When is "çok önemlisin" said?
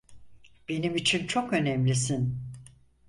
1.27-2.37